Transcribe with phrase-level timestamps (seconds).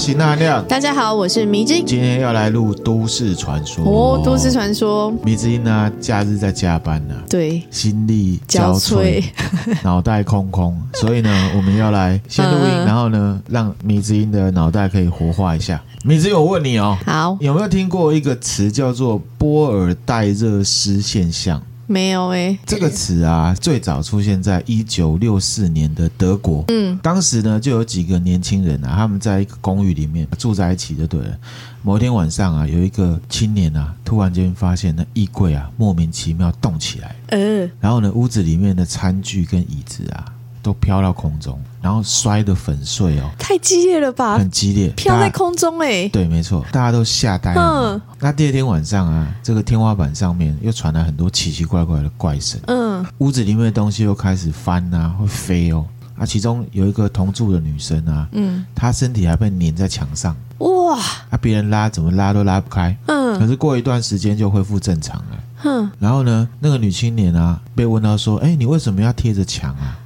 [0.00, 0.66] 是那亮。
[0.66, 1.84] 大家好，我是迷之音。
[1.86, 5.10] 今天要来录都市传说哦，都市传说。
[5.22, 9.22] 迷之音呢，假日在加班呢，对，心力交瘁，
[9.84, 15.78] 脑袋空空，所以呢，我们要来先录音，然后呢，让迷之音的脑袋可以活化一下。
[16.02, 21.60] 迷之音，我问你哦，好，有没有听过一个词叫做波尔代热斯现象？
[21.90, 26.64] 没有哎、欸，这个词啊，最早出现在一九六四年的德国。
[26.68, 31.36] 嗯，当时呢，就有几个年轻人啊，他们在一个公寓里面住在一起，就对了。
[31.82, 37.16] 某一天晚上啊，有一个青年啊，突然间发现那衣柜啊，莫名其妙动起来。
[37.30, 40.24] 嗯，然后呢，屋子里面的餐具跟椅子啊。
[40.62, 43.30] 都飘到空中，然后摔得粉碎哦！
[43.38, 44.38] 太激烈了吧？
[44.38, 46.08] 很激烈，飘在空中哎！
[46.08, 47.60] 对，没错，大家都吓呆了。
[47.60, 52.60] 嗯，那第二天晚上啊，这个天花板上面又传来很多奇奇怪怪的怪声。
[52.66, 55.86] 嗯，屋子里面的东西又开始翻啊，会飞哦。
[56.18, 60.36] 啊，其中有一个同住的女生啊，嗯，她身体还被粘在墙上。
[60.58, 60.98] 哇！
[61.30, 62.94] 啊，别人拉怎么拉都拉不开。
[63.06, 65.44] 嗯，可是过一段时间就恢复正常了。
[65.62, 69.96] 哼，然后呢，那个女青年啊，被问到说：“哎，你为什么要贴着墙啊？”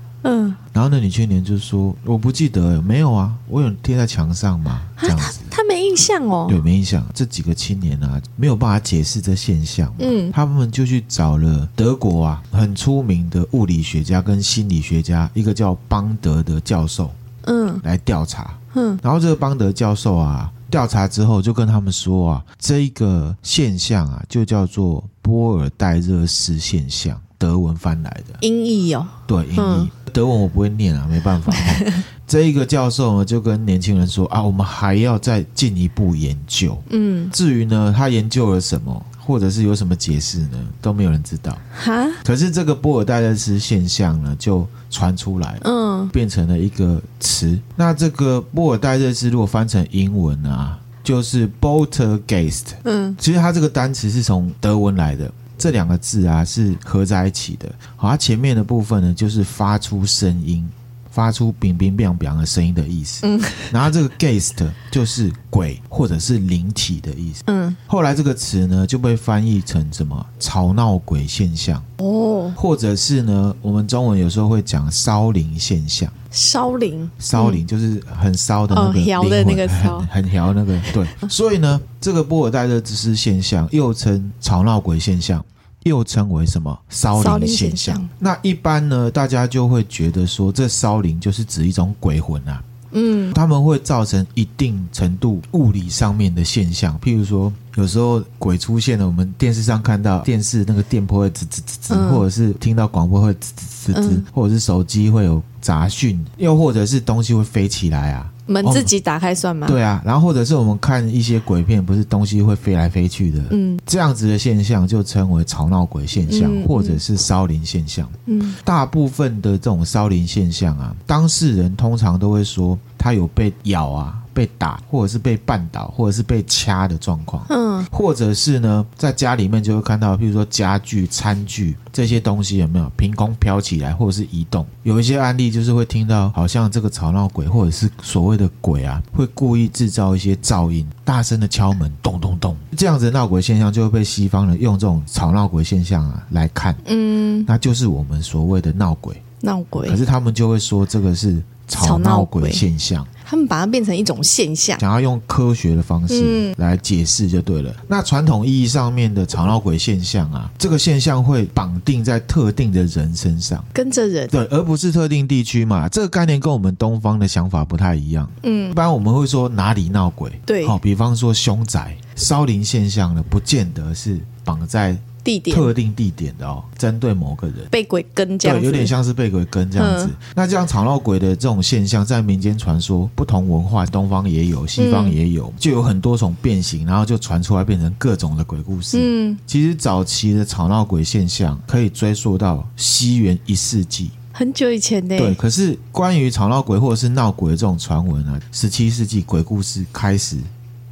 [0.75, 5.41] 嗯，然后那女青年就说：“我不记得，没有啊，我有贴在墙上嘛，这样子。
[5.51, 7.07] 他”他没印象哦，对，没印象。
[7.15, 9.93] 这几个青年啊，没有办法解释这现象。
[10.01, 17.11] 嗯，他们就去找了德国啊很出名的物理学家跟心理学家，一个叫邦德的教授，
[17.43, 18.59] 嗯，来调查。
[18.75, 27.19] 嗯，然后这个邦德教授啊，调查之后就跟他们说啊，这一个现象啊，就叫做波尔代热斯现象。
[27.45, 31.53] 德文翻来的音译哦，对，音译、嗯、德文我不会念啊，没办法。
[32.27, 36.83] 这一个教授呢，就跟年轻人说啊，我们还要再进一步研究。
[36.89, 41.55] 嗯，至于呢，他研究了什么，或者是有什么解释呢，都没有人知道。
[41.71, 47.59] 哈，可是这个波尔代热斯现象呢，就传出来了，嗯，变成了一个词。
[47.77, 52.69] 那这个波尔代热斯如果翻成英文啊，就是 Boltergeist。
[52.85, 55.31] 嗯，其实它这个单词是从德文来的。
[55.57, 60.69] 这两个字啊是合在一起的，好，它前面的部分呢就是发出声音，
[61.11, 63.27] 发出冰冰冰冰的声音的意思。
[63.27, 63.41] 嗯，
[63.73, 67.43] 然后这个 geist 就是鬼或者是灵体的意思。
[67.47, 76.13] 嗯，后来这个词呢就被翻译成什么吵闹鬼现象哦，或者是呢我们中文有时候会讲烧灵现象。
[76.35, 80.77] 烧灵，烧灵就是很烧的那个灵魂，的那个烧，很摇那个。
[80.93, 85.45] 对， 所以呢，这个波尔代热斯现象又称吵闹鬼现象，
[85.85, 88.09] 又称为什么烧灵现象？
[88.19, 92.61] 那一般呢，大家就会觉得说，这烧灵就是指一种鬼魂啊。
[92.95, 108.31] 嗯，他们会造成一定程度物理上面的现象，譬如说，有时候鬼出现了，我们电视上看到电视那个电波会吱吱吱吱，或者是听到广播会吱吱吱吱，或者是手机会有杂讯，又或者是东西会飞起来啊。
[108.47, 109.67] 门自己打开算吗？
[109.67, 109.71] 哦？
[109.71, 118.09] 对啊，然后或者是我们看一些鬼片，不是东西会飞来飞去的，嗯，这样子的现象就称为吵闹鬼现象，嗯、或者是烧灵现象。
[118.27, 124.19] 嗯，大部分的这种烧灵现象啊，当事人通常都会说他有被咬啊。
[124.35, 134.67] 被打，或者是被绊倒，或者是被掐的状况，嗯，或者是呢，在家里面就会看到，譬如说家具、餐具这些东西有没有凭空飘起来，或者是移动？
[134.83, 149.89] 有一些案例就是会听到，好像这个吵闹鬼或者是所谓的鬼啊，会故意制造一些噪音，大声的敲门，咚咚咚，这样子闹鬼现象就会被西方人用这种吵闹鬼现象啊来看，嗯，那就是我们所谓的闹鬼，闹鬼。
[149.89, 153.07] 可是他们就会说这个是吵闹鬼现象。
[153.25, 157.71] 他们把它变成一种现象，想要用科学的方式来解释就对了。
[157.71, 165.89] 嗯、那传统意义上面的吵闹鬼现象啊，这个现象会绑定在特定的人身上，跟着人，对，而不是特定地区嘛。
[165.89, 168.29] 这个概念跟我们东方的想法不太一样。
[168.43, 174.97] 嗯，一般我们会说哪里闹鬼，对，好，比方说凶宅、烧灵现象呢，不见得是绑在。
[175.25, 180.05] 地点特定地点的哦，针对某个人被鬼跟这样子，对，有点像是被鬼跟这样子。
[180.07, 188.99] 嗯、那这样吵闹鬼的这种现象，在民间传说，不同文化，东方也有，西方也有，嗯、就有很多种变形，然后就传出来变成各种的鬼故事。
[189.01, 195.17] 嗯，其实早期的吵闹鬼现象可以追溯到西元一世纪，很久以前的。
[195.17, 200.37] 对，可是关于吵闹鬼或者是闹鬼的这种传闻啊，十七世纪鬼故事开始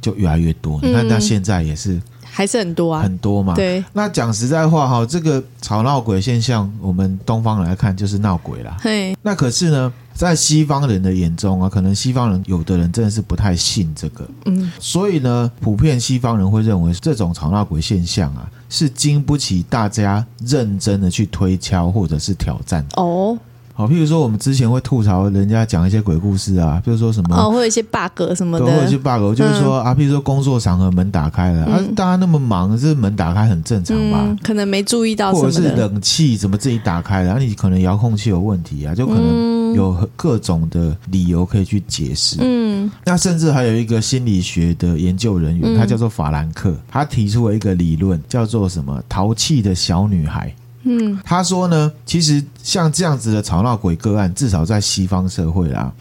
[0.01, 0.79] 就越来越多。
[0.81, 2.01] 你看，到现在也是。
[2.33, 3.53] 还是很多啊，很多嘛。
[3.53, 8.75] 对，那讲实在话哈，这个吵闹鬼现象，我们东方人来看就是闹鬼啦。
[8.81, 14.27] 嘿，那可是呢，在西方人的眼中啊，可能西方人有的人真的是不太信这个。
[14.45, 22.83] 嗯，所以呢，普遍西方人会认为这种吵闹鬼现象啊，是经不起大家认真的去推敲或者是挑战。
[22.95, 23.37] 哦。
[23.75, 34.19] 好，譬如说我们之前会吐槽人家讲一些鬼故事啊，比如说什么哦，会有一些 bug 什么的，会有一些 bug，就是说、嗯、啊，譬如说工作场合门打开了，嗯、啊，大家那么忙，这门打开很正常吧？
[34.21, 42.37] 嗯、可能没注意到，或者是冷气怎么自己打开了，然后你可能遥控器有问题啊，就可能有各种的理由可以去解释。
[42.41, 49.01] 嗯，那甚至还有一个心理学的研究人员，他叫做法兰克，他提出了一个理论，叫做什么？
[49.09, 50.53] 淘气的小女孩。
[50.83, 55.91] 嗯，他说呢，其实像这样子的吵闹鬼个案，至少在西方社会啦，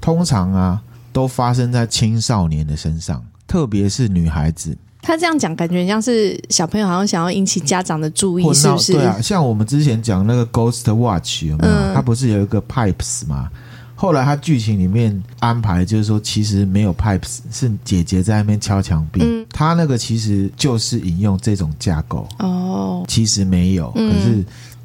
[0.00, 0.80] 通常啊
[1.12, 4.76] 都发生在青少年的身上，特别是女孩子。
[5.02, 8.92] 他这样讲，感觉像是小朋友好像想要引起家长的注意，是不是？
[8.92, 11.72] 对啊，像我们之前讲那个 Ghost Watch 有没有？
[11.72, 13.50] 嗯，他不是有一个 Pipes 吗？
[14.00, 19.20] 后来他剧情里面安排就是说，其实没有 Pipes，是姐姐在那边敲墙壁。
[19.22, 24.42] 嗯，他那个其实就是引用这种架构哦，其实没有，可是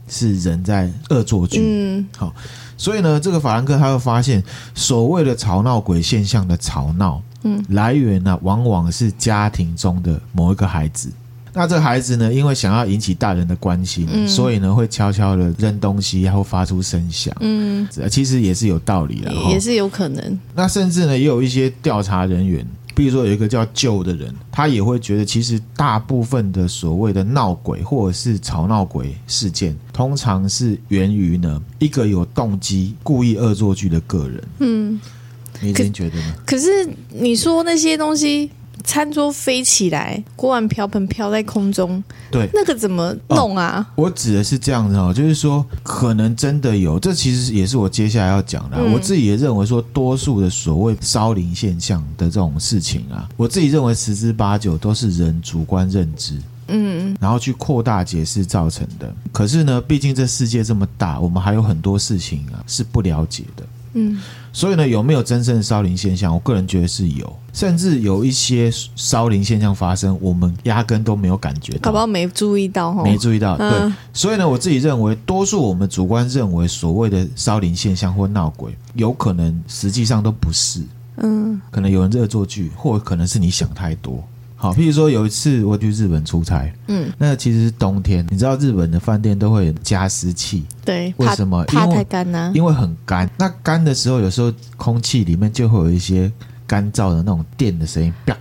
[0.10, 1.62] 是人在恶作剧。
[1.64, 2.36] 嗯，好，
[2.76, 11.10] 所以呢，这个法兰克他会发现，所谓的吵闹鬼现象的吵闹，嗯，来源呢，往往是家庭中的某一个孩子。
[11.58, 17.34] 那这个孩子呢，因为想要引起大人的关心，嗯、所以呢会悄悄的扔东西，然后发出声响。
[17.40, 20.40] 嗯，其实也是有道理的，也是有可能。
[20.54, 34.44] 那甚至呢，也有一些调查人员，比如说有一个叫旧的人，他也会觉得，其实大部分的所谓的闹鬼或者是吵闹鬼事件，通常是源于呢一个有动机、故意恶作剧的个人。
[34.60, 35.00] 嗯，
[35.62, 36.36] 你已经觉得呢？
[36.46, 38.52] 可是你说那些东西。
[38.86, 42.02] 餐桌飞起来，锅碗瓢盆飘在空中，
[42.32, 43.86] 对，那个怎么弄啊？
[43.96, 48.78] 哦，我指的是这样子哦，就是说可能真的有，这其实也是我接下来要讲的。
[48.78, 59.14] 嗯，我自己也认为说，多数的所谓烧灵现象的这种事情啊，我自己认为十之八九都是人主观认知，嗯，然后去扩大解释造成的。
[59.32, 63.64] 可是呢，毕竟这世界这么大，我们还有很多事情啊是不了解的。
[63.98, 64.22] 嗯，
[64.52, 66.34] 所以呢，有没有真正的烧灵现象？
[66.34, 73.58] 我个人觉得是有，甚至有一些烧灵现象发生，我们压根都没有感觉到，搞不好没注意到，没注意到。
[73.58, 80.82] 对，嗯、所以呢，我自己认为，多数我们主观认为所谓的烧灵现象或闹鬼，有可能实际上都不是。
[81.18, 84.22] 嗯，可能有人恶作剧，或可能是你想太多。
[84.56, 91.64] 好，譬如说有一次我去日本出差，嗯，那其实是冬天，你知道日本的饭店都会加湿器，对，为什么？
[91.66, 92.52] 怕太干呢？
[92.56, 96.32] 因为很干，那干的时候，有时候空气里面就会有一些
[96.66, 98.36] 干燥的那种电的声音，啪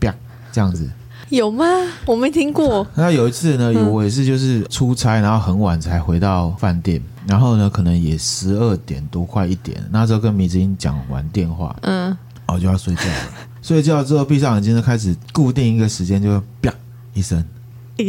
[0.00, 0.14] 啪
[0.50, 0.90] 这样子。
[1.28, 1.64] 有吗？
[2.04, 2.86] 我没听过。
[2.94, 12.14] 那有一次呢，我也是就是出差，然后很晚才回到饭店，然后呢，可能也十二点多快一点，那时候跟米子英讲完电话，嗯，
[12.52, 13.30] 我就要睡觉了。
[13.62, 16.72] 睡觉之后，闭上眼睛就开始固定一个时间，就啪
[17.14, 17.42] 一声，
[17.96, 18.04] 啪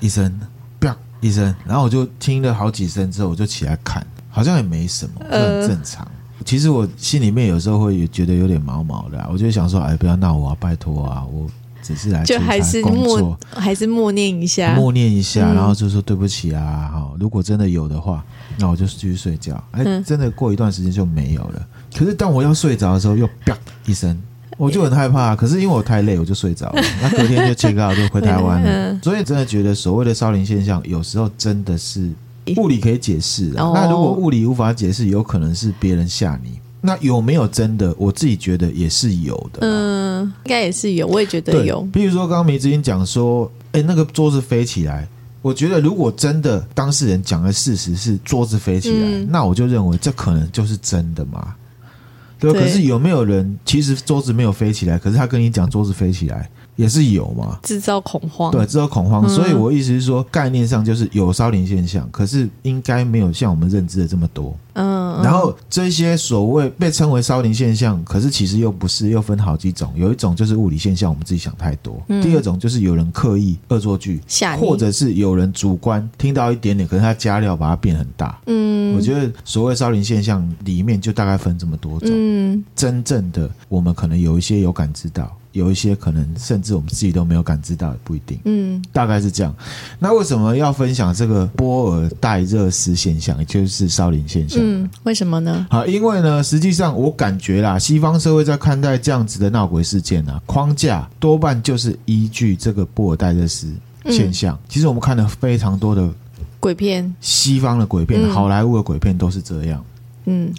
[0.00, 0.40] 一声，
[0.78, 6.04] 啪一声，然后我就听了好几声之后，我就起来看，好像也没什么，就很正常。
[6.04, 11.48] 呃、其实我心里面有时候会觉得有点毛毛的、啊，我就想说，哎，不要闹我啊，拜托啊，我
[11.82, 18.24] 只是来出差工作，还是默念一下，默念一下，然后就说对不起啊，好，如果真的有的话，
[18.58, 19.62] 那我就继续睡觉。
[19.72, 21.66] 哎，真的过一段时间就没有了。
[21.96, 23.56] 可是当我要睡着的时候，又啪
[23.86, 24.18] 一声。
[24.58, 26.82] 我就很害怕，可是因为我太累，我就睡着了。
[27.02, 28.98] 那隔天就 check out 就回台湾了。
[29.02, 32.10] 所以真的觉得所谓的烧灵现象，有时候真的是
[32.56, 33.52] 物理可以解释。
[33.54, 36.58] 那如果物理无法解释，有可能是别人吓你。
[36.80, 37.94] 那有没有真的？
[37.98, 39.58] 我自己觉得也是有的。
[39.60, 41.82] 嗯，应该也是有，我也觉得有。
[41.92, 45.06] 比如说刚刚梅子英讲说，哎，那个桌子飞起来，
[45.46, 51.54] 我觉得如果真的当事人讲的事实是桌子飞起来，那我就认为这可能就是真的嘛。
[52.36, 56.50] 对，可是有没有人其实桌子没有飞起来，可是他跟你讲桌子飞起来？
[56.76, 59.24] 也是有嘛，制造恐慌，对，制造恐慌。
[59.26, 64.54] 嗯、所以我意思是说，概念上就是有烧灵现象，可是应该没有像我们认知的这么多。
[64.74, 69.90] 嗯，嗯，然后这些所谓被称为烧灵现象，可是其实又不是，又分好几种。
[69.96, 74.20] 有一种就是物理现象，我们自己想太多；嗯、第二种就是有人刻意恶作剧，
[74.60, 78.38] 或者是有人主观听到一点点，可是他加料把它变很大。
[78.46, 82.10] 嗯，我觉得所谓烧灵现象里面就大概分这么多种。
[82.12, 85.34] 嗯，真正的我们可能有一些有感知到。
[85.56, 88.38] 有一些可能，甚至我们自己都没有感知到，也不一定。
[88.44, 89.54] 嗯，大概是这样。
[89.98, 94.60] 那为什么要分享这个波尔代热斯现象，也就是烧林现象？
[94.62, 95.66] 嗯，为什么呢？
[95.70, 103.72] 好，因为呢，实际上我感觉啦，西方社会在看待这样子的闹鬼事件呢、啊，框架多半就是依据这个波尔代热斯
[104.10, 104.54] 现象。
[104.54, 106.08] 嗯、其实我们看了非常多的
[106.60, 109.82] 鬼片，西方的鬼片，嗯、好莱坞的鬼片都是这样。
[110.26, 110.52] 嗯，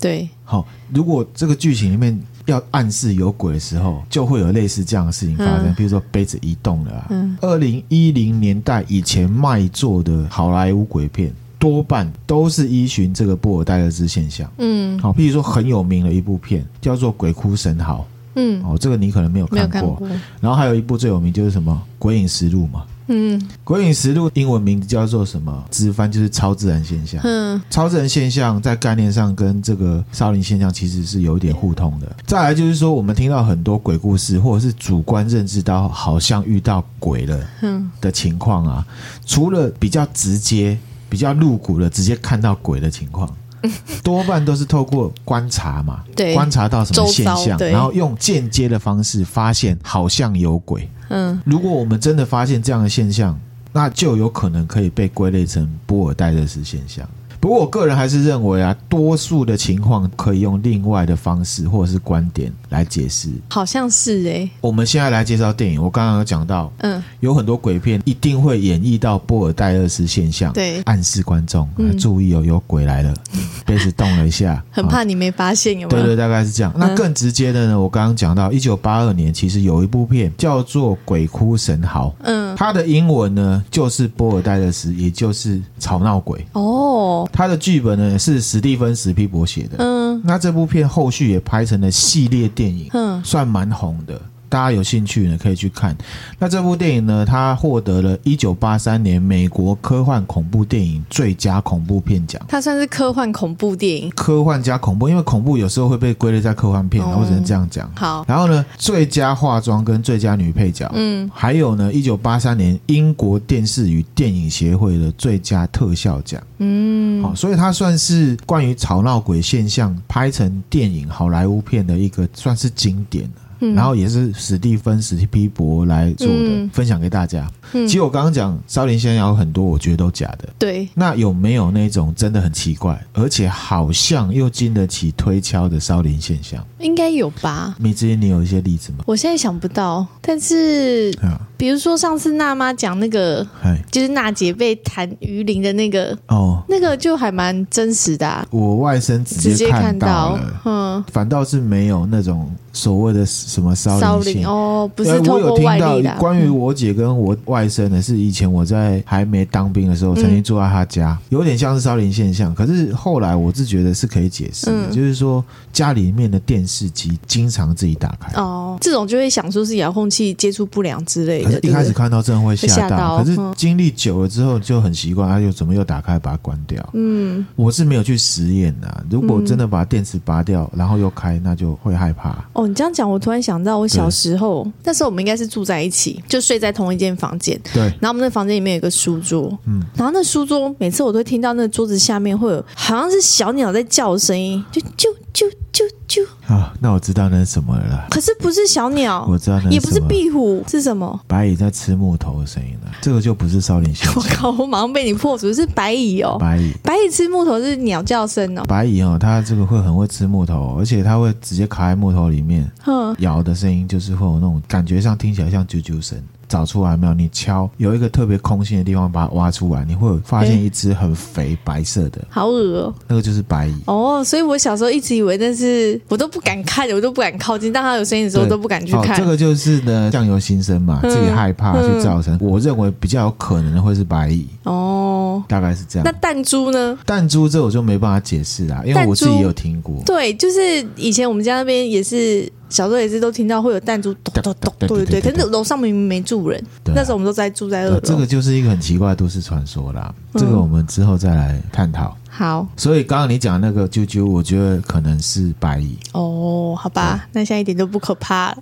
[0.00, 0.28] 对。
[0.42, 2.20] 好，如果这个剧情里面。
[2.46, 5.66] 要暗示有鬼的时候，就会有类似这样的事情发生。
[5.66, 7.08] 嗯、比如说杯子移动了啊。
[7.40, 14.50] 二零一零年代以前卖座的好莱坞鬼片，多半都是依循这个布尔戴勒之现象。
[14.58, 18.00] 嗯，好，譬如说很有名的一部片叫做《鬼哭神嚎》。
[18.36, 19.80] 嗯，哦，这个你可能没有看过。
[19.80, 20.08] 没有看过。
[20.40, 22.84] 然后还有一部最有名就是什么《鬼影实录》嘛。
[23.08, 25.64] 嗯，《鬼影实录》英文名字叫做什么？
[25.70, 27.20] 直翻就是超自然现象。
[27.24, 32.16] 嗯，超自然现象在概念上跟这个少林现象其实是有一点互通的。
[32.26, 38.86] 再来就是说，我们听到很多鬼故事，或者是主观认知到好像遇到鬼了，嗯的情况啊，
[39.24, 40.76] 除了比较直接、
[41.08, 43.32] 比较露骨的直接看到鬼的情况。
[44.04, 50.88] 多半都是透过观察嘛，对，观察到什么现象，然后用间接的方式发现好像有鬼。
[51.08, 53.38] 嗯，如果我们真的发现这样的现象，
[53.72, 57.08] 那就有可能可以被归类成波尔戴热斯现象。
[57.46, 63.28] 不过我个人还是认为啊，多数的情况可以用另外的方式或者是观点来解释。
[63.50, 64.50] 好像是哎、欸。
[64.60, 73.14] 我们现在来介绍电影，我刚刚有讲到，嗯，有很多鬼片一定会演绎到波尔戴勒斯现象，对，暗示观众、嗯、注意哦，有鬼来了，
[73.64, 76.02] 杯子动了一下，很怕你没发现，有没有？
[76.04, 76.74] 对对，大概是这样。
[76.76, 87.28] 那更直接的呢，我刚刚讲到，一九八二年其实有一部片叫做《鬼哭神嚎》，嗯，它的英文呢就是波尔戴勒斯，也就是吵闹鬼哦。
[87.36, 94.18] 他的剧本呢是史蒂芬·史皮伯写的，嗯，那这部片后续也拍成了系列电影，嗯，算蛮红的。
[94.48, 95.96] 大家有兴趣呢，可以去看。
[96.38, 102.40] 那这部电影呢，它获得了一九八三年美国科幻恐怖电影最佳恐怖片奖。
[102.48, 107.90] 它算是科幻恐怖电影，科幻加恐怖，因为恐怖有时候会被归类在科幻片，我只能这样讲。
[107.96, 123.30] 好，然后呢，最佳化妆跟最佳女配角，嗯，还有呢，一九八三年英国电视与电影协会的最佳特效奖，嗯，好，所以它算是关于吵闹鬼现象拍成电影好莱坞片的一个算是经典了。
[123.58, 127.48] 然后也是史蒂芬史蒂皮博来做的，嗯、分享给大家。
[127.72, 130.48] 嗯、其实我刚刚讲烧灵现象有很多，我觉得都假的。
[130.58, 136.64] 对，那有没有那种真的很奇怪，而且好像又经得起推敲的少林现象？
[136.78, 137.74] 应该有吧？
[137.78, 138.98] 米之音，你有一些例子吗？
[139.06, 141.12] 我现在想不到，但是，
[141.56, 143.46] 比如说上次娜妈讲那个，
[143.90, 148.46] 就是娜姐被弹鱼鳞的那个，哦，那个就还蛮真实的、啊。
[148.50, 156.14] 我外甥直接看到了，嗯，反倒是没有那种所谓的什么烧灵现象哦，不是透过外力的。
[156.18, 162.54] 关于我姐跟我外甥的是以前我在还没当兵的时候，曾经住在他家，有点像是烧灵现象。
[162.54, 165.42] 可是后来我是觉得是可以解释的，就是说
[165.72, 171.46] 家里面的电视机经常自己打开哦，这种就会想说是遥控器接触不良之类的。
[171.46, 176.86] 可是一开始看到真的会吓到，可是经历久了之后就很习惯，他又怎么又打开把它关掉？
[176.92, 179.04] 嗯，我是没有去实验的。
[179.08, 182.44] 如果真的把电池拔掉，然后又开，那就会害怕。
[182.52, 187.58] 哦，你这样讲，我突然想到我小时候，那时候我们应该是住在一起，就睡在同一间房间。
[187.72, 198.06] 对，然后我们那房间里面有个书桌，嗯，然后那书桌每次我都会听到那桌子下面会有好像是小鸟在叫的声音，就就就就就啊，那我知道那是什么了啦。
[198.10, 201.18] 可是不是小鸟，我知道那也不是壁虎，是什么？
[201.26, 204.14] 白蚁在吃木头的声音了，这个就不是烧灵现象。
[204.16, 216.16] 我靠，我马上被你破除，是白蚁哦，白蚁，白蚁吃木头是鸟叫声哦，白蚁哦，它这个会很会吃木头，而且它会直接卡在木头里面，嗯，咬的声音就是会有那种感觉上听起来像啾啾声。
[216.48, 217.16] 找出来没有？
[217.16, 222.94] 你敲有一个特别空心的地方，把它挖出来，你会发现一只很肥白色的，好恶哦。
[223.08, 224.22] 那个就是白蚁哦。
[224.22, 227.72] 所以我小时候一直以为那是，我都不敢看，我都不敢靠近。
[227.72, 229.16] 当它有声音的时候，我都不敢去看。
[229.16, 232.36] 这个就是呢，酱油心生嘛，自己害怕去造成。
[232.40, 236.04] 我认为比较有可能的会是白蚁哦，大概是这样。
[236.04, 236.98] 那弹珠呢？
[237.06, 240.02] 弹珠这我就没办法解释啦，因为我自己有听过。
[240.04, 242.50] 对，就是以前我们家那边也是。
[242.68, 245.20] 小时候也是都听到会有弹珠咚咚咚，对对对。
[245.20, 248.00] 可是楼上明明没住人，那时候我们都在住在二楼。
[248.00, 250.14] 这个就是一个很奇怪的都市传说啦。
[250.34, 252.16] 这个我们之后再来探讨。
[252.28, 255.96] 好，所以刚刚你讲那个啾啾，我觉得可能是白蚁。
[256.12, 258.58] 哦，好吧，那现在一点都不可怕了。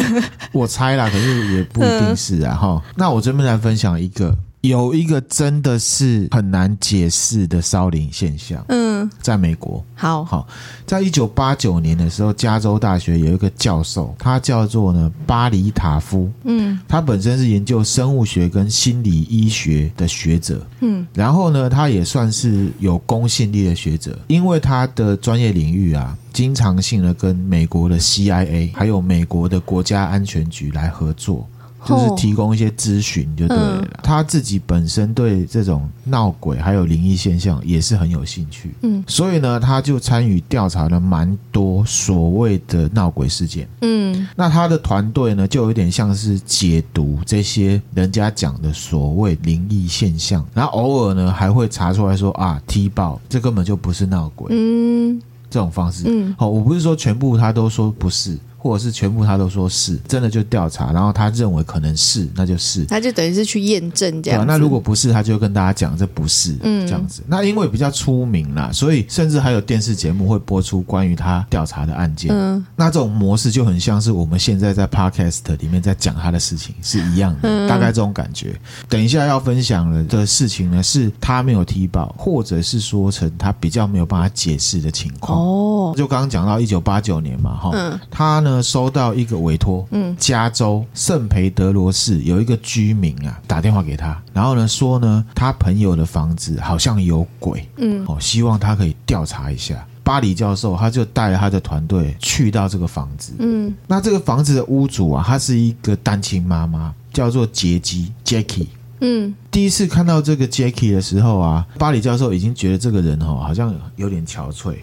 [0.52, 2.82] 我猜啦，可是也不一定是啊哈。
[2.96, 4.34] 那我这边来分享一个。
[4.62, 8.64] 有一个真的是很难解释的烧灵现象。
[8.68, 10.48] 嗯，在美国，好好，
[10.84, 16.28] 在一九八九年的时候，加州大学有一个教授，他叫做呢巴里塔夫。
[16.42, 20.66] 嗯，他本身是研究生物学跟心理医学的学者。
[20.80, 31.48] 嗯，然后呢，他也算是有公信力的学者，因为他的专业领域啊，经常性的跟美国的 CIA 还有美国的国家安全局来合作。
[31.84, 33.80] 就是提供一些咨询就对了。
[33.82, 58.38] 嗯、他自己本身对这种闹鬼还有灵异现象也是很有兴趣，嗯，所以呢，他就参与调查了蛮多所谓的闹鬼事件，嗯，那他的团队呢，就有点像是解读这些人家讲的所谓灵异现象，然后偶尔呢还会查出来说啊，踢爆这根本就不是闹鬼，嗯，这种方式，嗯，好，我不是说全部他都说不是。
[58.60, 64.44] 或者是全部他都说是真的就调查，然后他认为可能是，那就是，他就等于是去验证这样。
[64.44, 67.22] 那如果不是，他就跟大家讲这不是，嗯，这样子。
[67.28, 72.32] 那因为比较出名啦，所以甚至还有电视节目会播出关于他调查的案件。
[72.34, 78.60] 嗯，那这种模式就很像是我们现在在 Podcast 里面在讲他的事情是一样的，嗯、大概这种感觉。
[78.88, 85.38] 等一下要分享了的事情呢，是他没有踢爆，或者是说成他比较没有办法解释的情况。
[85.38, 88.48] 哦，就刚刚讲到一九八九年嘛，哈，嗯，他呢。
[88.62, 99.86] 收到一个委托，嗯，加州圣培德罗市有一个居民啊打电话给他，然后呢说呢他朋友的房子好像有鬼，嗯，哦，希望他可以调查一下。
[100.02, 108.68] 巴里教授他就带了他的团队去到这个房子，嗯，那这个房子的屋主啊，他是一个单亲妈妈，叫做杰基 Jackie，
[109.00, 114.76] 嗯，第一次看到这个 Jackie 的时候啊，巴里教授已经觉得这个人哦好像有点憔悴。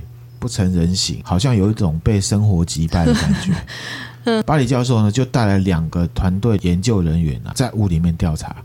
[0.45, 3.51] 不成人形，好像有一种被生活击败的感觉。
[4.45, 8.55] 巴里教授呢，就带来两个团队研究人员啊，在屋里面调查。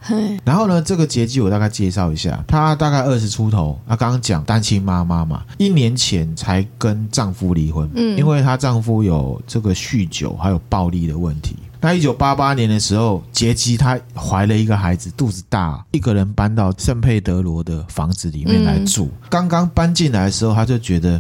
[0.45, 3.81] 然后呢，这个杰基我大概介绍一下，她大概二十出头。
[3.89, 11.57] 她刚刚讲单亲妈妈嘛，一年前才跟丈夫离婚，嗯，因为她丈夫有这个酗酒还有暴力的问题。
[11.81, 19.11] 那一九八八年的时候，杰基她怀了一个孩子，肚子大，一个人搬到圣佩德罗的房子里面来住。
[19.31, 21.19] 刚刚搬进来的时候，她就觉得。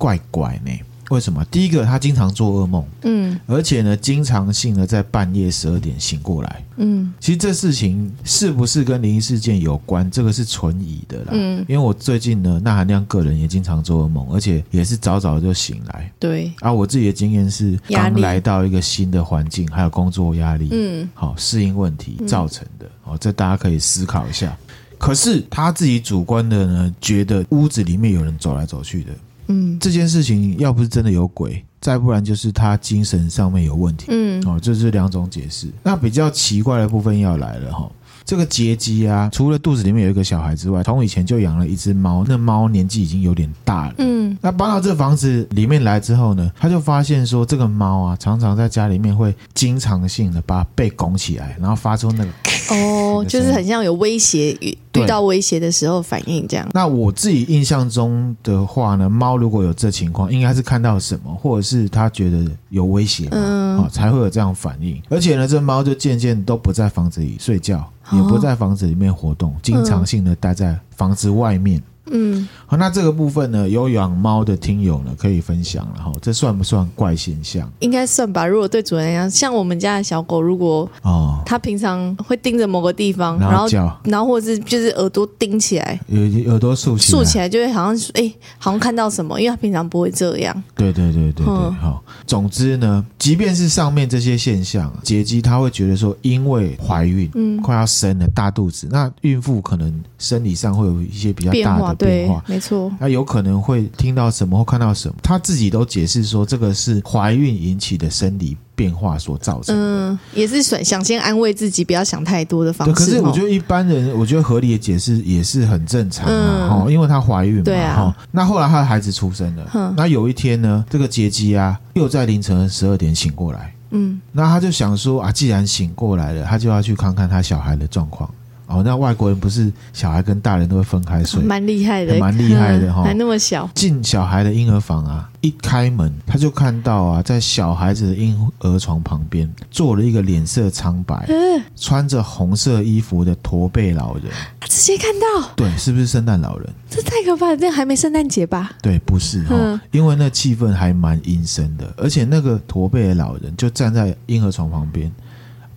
[0.00, 0.72] 怪怪呢？
[1.10, 1.44] 为什么？
[1.50, 10.08] 第一个，他经常做噩梦，嗯，而且呢，经常性的在半夜十二点醒过来，嗯，其实这事情是不是跟灵异事件有关？
[10.08, 24.56] 这个是存疑的啦，嗯，因为我最近呢，那含量个人也经常做噩梦，而且也是早早就醒来，对，啊，我自己的经验是刚来到一个新的环境，还有工作压力，嗯，好适应问题造成的，哦，这大家可以思考一下。
[24.96, 29.12] 可是他自己主观的呢，觉得屋子里面有人走来走去的。
[29.50, 34.06] 嗯，这件事情要不是真的有鬼，再不然就是他精神上面有问题。
[34.08, 35.66] 嗯，哦，这是两种解释。
[35.82, 37.90] 那比较奇怪的部分要来了哈，
[38.24, 43.94] 这个杰基啊，除了肚子里面有一个小孩之外，从以前就养了一只猫，那猫年纪已经有点大了。
[43.98, 52.30] 嗯，那搬到这房子里面来之后呢，他就发现说，这个猫啊，常常在家里面会经常性的把背拱起来，然后发出那个。
[52.70, 56.68] 哦，就是很像有威胁，遇遇到威胁的时候反应这样。
[56.72, 65.02] 那我自己印象中的话呢，猫如果有这情况，应该是看到什么，或者是它觉得有威胁，嗯，好才会有这样反应。
[65.08, 71.82] 而且呢，这猫就渐渐都不在房子里睡觉，也不在房子里面活动，经常性的待在房子外面。
[72.10, 77.70] 嗯，好，那这个部分呢，有养猫的听友呢可以分享了哈，这算不算怪现象？
[77.78, 78.46] 应该算吧。
[78.46, 90.62] 如果对主人来讲，像我们家的小狗，如果哦，它平常会盯着某个地方，然后叫，然后或者是就是耳朵盯起来，耳耳朵竖起来，竖起来就会好像哎，好像看到什么，因为它平常不会这样。
[90.74, 92.02] 对对对对对，好。
[92.26, 101.99] 总之呢，即便是上面这些现象，杰基他会觉得说，因为怀孕，嗯，快要生了大肚子，那孕妇可能生理上会有一些比较大的。
[102.06, 102.92] 变化对，没错。
[102.98, 109.82] 那有可能会听到什么或看到什么，他自己都解释说，这个是怀孕引起的生理变化所造成的。
[109.82, 112.94] 嗯，也是想想先安慰自己，不要想太多的方式。
[112.94, 116.68] 可是我觉得一般人，我觉得合理的解释也是很正常啊。
[116.68, 117.64] 哈、嗯，因为她怀孕嘛。
[117.64, 118.16] 哈啊。
[118.30, 119.70] 那后来她的孩子出生了。
[119.74, 119.94] 嗯。
[119.96, 123.74] 那有一天呢，这个杰基啊，又在凌晨十二点醒过来。
[123.90, 124.20] 嗯。
[124.32, 128.32] 那他就想说啊，既然醒过来了，他就要去看看他小孩的状况。
[128.70, 133.68] 哦，那外国人不是小孩跟大人都会分开睡， 蛮厉害的，蛮厉害的 哈，还那么小。
[133.74, 141.28] 进小孩的婴儿房啊，一开门他就看到啊，在小孩子的婴儿床旁边坐了一个脸色苍白、
[141.76, 144.24] 穿着红色衣服的驼背老人。
[144.68, 146.68] 直接看到，对，是不是圣诞老人？
[146.88, 148.70] 这太可怕了，这还没圣诞节吧？
[148.80, 155.10] 对，不是哈，因为那气氛还蛮阴森的，而且那个驼背的老人就站在婴儿床旁边。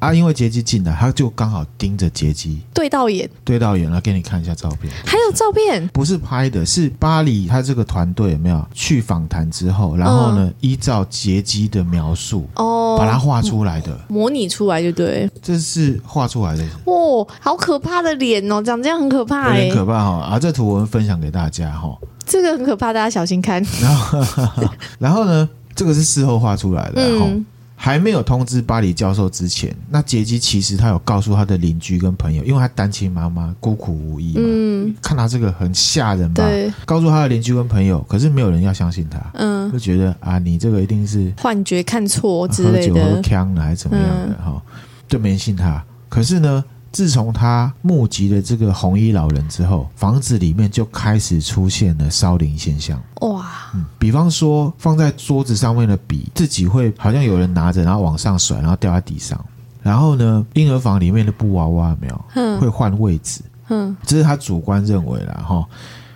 [0.03, 4.01] 啊，因为杰基进来，他就刚好盯着杰基，对到眼，对到眼了。
[4.01, 16.65] 给你看一下照片，还有照片，不是拍的，是巴黎他这个团队有没有去访谈之后，然后呢，嗯、依照杰基的描述哦，把它画出来的，模拟出来就对，这是画出来的。
[16.83, 20.11] 哦，好可怕的脸哦，长这样很可怕，欸，很可怕哈。
[20.25, 23.63] 啊，这图我们分享给大家哈，这个很可怕，大家小心看。
[23.81, 24.19] 然后，
[24.99, 27.45] 然后呢，这个是事后画出来的，嗯
[27.83, 44.61] 还没有通知巴里教授之前，那杰基其实他有告诉他的邻居跟朋友，因为他单亲妈妈孤苦无依嘛，嗯，看他这个很吓人吧，对，告诉他的邻居跟朋友，可是没有人要相信他，嗯，就觉得啊，你这个一定是幻觉、看错之类的，喝酒喝呛了还是怎么样的哈、嗯，
[45.09, 45.83] 就没信他。
[46.07, 53.01] 可是呢，自从他募集了这个红衣老人之后，房子里面就开始出现了烧灵现象。
[53.21, 59.43] 哇，嗯，比方说放在桌子上面的笔，自己会好像有人拿着，然后往上甩，然后掉在地上。
[59.81, 65.67] 然后呢，婴儿房里面的布娃娃有没有，嗯，会换位置，嗯，这是他主观认为啦哈。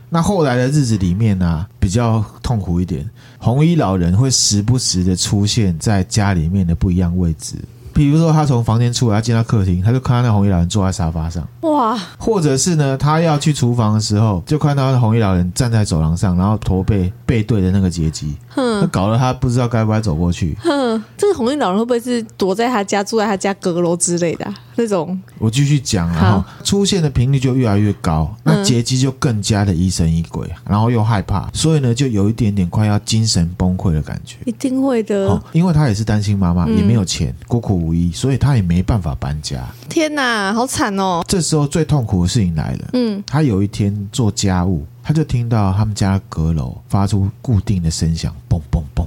[0.10, 3.10] 那后来的日子里面呢，啊，比较痛苦一点，
[3.40, 7.56] 红衣老人会时不时的出现在家里面的不一样位置。
[7.98, 11.44] 比如说，他从房间出来，他进到客厅，他就看到那红衣老人坐在沙发上。
[11.62, 11.98] 哇！
[12.20, 20.56] 或者是呢，他要去厨房的时候，就看到那红衣老人站在走廊上，然后驼背背对着那个阶级，哼，搞得他不知道该不该走过去。
[20.62, 25.20] 哼，这个红衣老人会不会是躲在他家，住在他家阁楼之类的、啊、那种？
[25.40, 34.38] 我继续讲，然后出现的频率就越来越高，那劫机就更加的疑神疑鬼，然后又害怕，所以呢，就有一点点快要精神崩溃的感觉。
[34.46, 39.68] 一定会的，哦、因为他也是单亲妈妈，也没有钱，孤苦无依，所以他也没办法搬家。
[39.90, 41.24] 天哪，好惨哦！
[41.28, 42.90] 这时候最痛苦的事情来了。
[42.94, 49.06] 嗯，他有一天做家务，他就听到他们家阁楼发出固定的声响，嘣嘣嘣，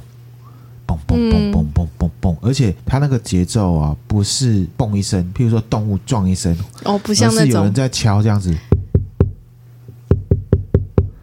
[1.09, 8.55] 嘣嘣嘣嘣嘣嘣嘣，而且它那个节奏啊，不是嘣一声，譬如说动物撞一声，哦，不像那种，是有人在敲这样子。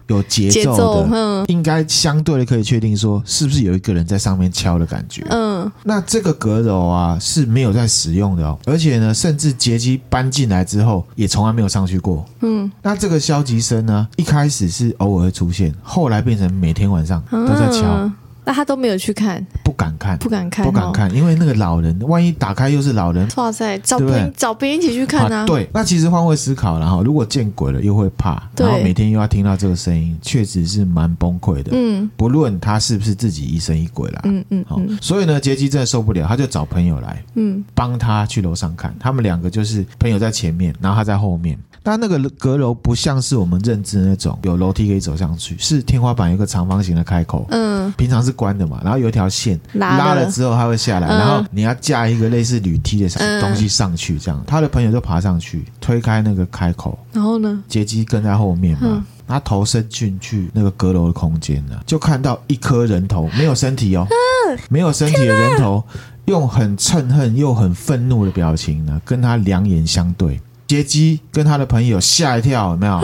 [0.08, 5.22] 有节奏的，嗯，应该相对的可以确定说，是不是有一个人在上面敲的感觉？
[5.30, 12.26] 嗯，那这个阁楼啊是没有在使用的哦，而且呢，甚至杰基搬进来之后也从来没有上去过。
[12.40, 17.84] 嗯，那这个消极声呢，一开始是偶尔会出现，后来变成每天晚上都在敲。
[17.84, 18.14] 嗯
[18.48, 25.46] 那他都没有去看，不敢看，不敢看，不敢看，因为那个老人，万一打开又是老人，哇塞，找别人找别人一起去看。
[25.46, 31.72] 对，那其实换位思考了哈，如果见鬼了又会怕，然后每天又要听到这个声音，确实是蛮崩溃的。
[31.74, 38.96] 嗯，不论他是不是自己疑神疑鬼啦，嗯嗯，好，所以呢，杰基真的受不了，他就找朋友来，嗯，帮他去楼上看。
[38.98, 41.60] 他们两个就是朋友在前面，然后他在后面。
[41.84, 54.44] 但那个阁楼不像是我们认知的那种有楼梯可以走上去，是天花板有一个长方形的开口，嗯，平常是关的嘛，然后有一条线拉了，之后它会下来，嗯，然后你要架一个类似铝梯的东西上去，这样，嗯。
[54.48, 65.84] 他的朋友就爬上去推开那个开口，然后呢，杰基跟在后面嘛，嗯，他头伸进去那个阁楼的空间呢，就看到一颗人头，没有身体哦，嗯，没有身体的人头，
[66.26, 70.40] 用很憎恨又很愤怒的表情呢，跟他两眼相对。
[70.68, 73.00] 杰基跟他的朋友吓一跳，有没有？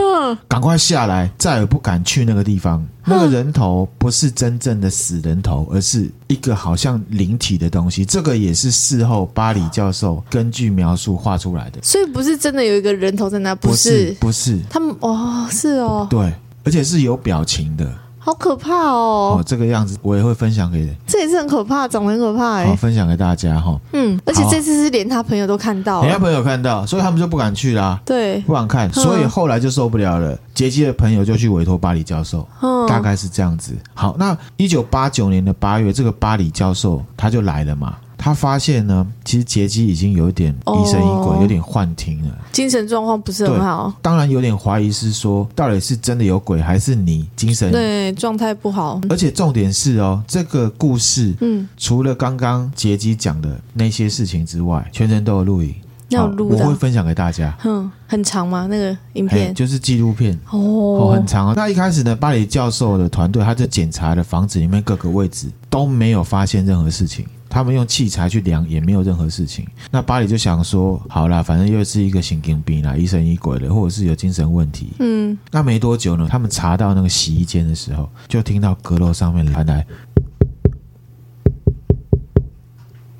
[0.48, 2.86] 赶快下来，再也不敢去那个地方。
[3.06, 8.06] 那个人头不是真正的死人头，而是一个好像灵体的东西。
[8.06, 11.80] 这个也是事后巴里教授根据描述画出来的。
[11.82, 14.60] 所以不是真的有一个人头在那，不是，不是。
[14.70, 17.94] 他们哦，是哦，对，而且是有表情的。
[18.26, 19.38] 好可怕哦！
[19.38, 20.96] 哦，这个样子我也会分享给人。
[21.06, 22.66] 这也是很可怕，长得很可怕哎。
[22.66, 23.78] 好，分享给大家哈。
[23.92, 28.00] 嗯，而且这次是连他朋友都看到，连他朋友看到，所以他们就不敢去啦。
[28.06, 30.40] 对，不敢看，所以后来就受不了了。
[30.54, 32.48] 杰基的朋友就去委托巴里教授，
[32.88, 33.76] 大概是这样子。
[33.94, 37.96] 好，那一九八九年的八月，这个巴里教授他就来了嘛。
[38.24, 43.92] 他发现呢，其实杰基已经有一点疑神疑鬼，有点幻听了，精神状况不是很好。
[44.02, 49.02] 当然有点怀疑是说，到底是真的有鬼，还是你精神对状态不好？
[49.10, 55.76] 而且重点是哦，这个故事，嗯，除了刚刚杰基讲的那些事情之外，全程都有录影，
[56.08, 57.54] 要录的，我会分享给大家。
[57.66, 58.68] 嗯，很长吗？
[58.70, 61.54] 那个影片就是纪录片哦，哦，很长啊。
[61.58, 67.26] 那一开始呢，巴里教授的团队他在检查的房子里面各个位置，都没有发现任何事情。
[67.54, 69.64] 他们用器材去量，也没有任何事情。
[69.92, 74.90] 那巴里就想说，好啦，反正又是一个神经病啦，疑神疑鬼的，或者是有精神问题。
[74.98, 79.86] 嗯，那没多久呢，他们查到那个洗衣间的时候，就听到阁楼上面传来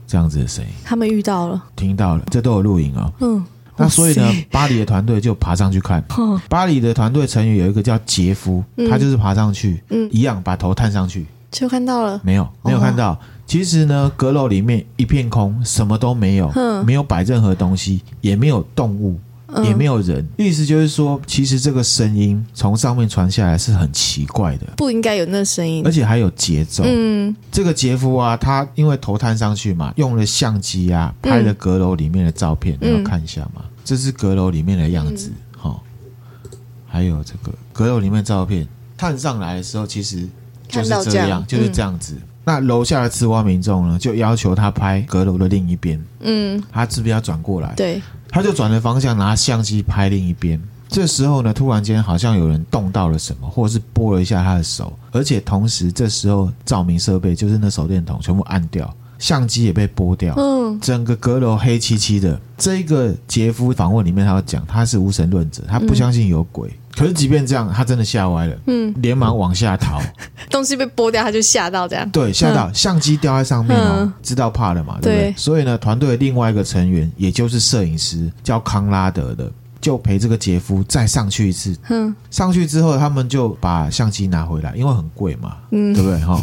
[0.08, 0.72] 这样子的声音。
[0.84, 3.14] 他们遇到了，听到了，这都有录影哦。
[3.20, 3.46] 嗯，
[3.78, 6.04] 那所以呢，巴里的团队就爬上去看。
[6.50, 12.20] 巴里的团队成员有一个叫杰夫，他就是爬上去，嗯，一样把头探上去，就看到了。
[12.24, 13.16] 没有，没有看到。
[13.46, 16.52] 其实呢，阁楼里面一片空，什么都没有，
[16.86, 20.26] 没有摆任何东西，也没有动物，嗯、也没有人。
[20.38, 26.84] 意思就是说，其实这个声音从上面传下来是很奇怪的，不应该有那声音，而且还有节奏。
[26.88, 33.64] 嗯，这个杰夫啊，他因为头探上去嘛，用了相机啊，拍了阁楼里面的照片，你、嗯、要看一下嘛。
[33.84, 36.58] 这是阁楼里面的样子，哈、嗯。
[36.88, 40.28] 还有这个阁楼里面的照片，探上来的时候，其实
[40.68, 42.16] 就是这样，就是这样子。
[42.46, 46.04] 那楼下的吃瓜民众呢，就要求他拍阁楼的另一边。
[46.20, 47.74] 嗯，他是不是要转过来？
[47.76, 50.62] 对，他就转了方向，拿相机拍另一边。
[50.90, 60.36] 这时候呢，突然间好像有人动到了什么，或者是拨了一下他的手，而且同时这时候照明设备就是那手电筒全部按掉，相机也被拨掉。
[60.38, 62.40] 嗯，整个阁楼黑漆漆的。
[62.58, 66.70] 这个杰夫访问里面他要讲，他是无神论者，他不相信有鬼。
[66.70, 70.00] 嗯可是，即便这样，他真的吓歪了，嗯，连忙往下逃，
[70.52, 75.34] 东西被剥掉，他就吓到这样，对，吓到，相机掉在上面哦，知道怕了嘛，对不对？
[75.36, 79.52] 所以呢，团队的另外一个成员，也就是摄影师，叫康拉德的，
[79.82, 86.20] 就陪这个杰夫再上去一次，嗯，上去之后，他们就把相机拿回来，因为很贵嘛，嗯，对不对？
[86.20, 86.40] 哈，